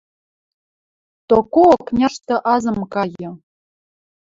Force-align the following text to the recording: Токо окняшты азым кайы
Токо 1.29 1.61
окняшты 1.75 2.35
азым 2.53 2.79
кайы 2.93 3.29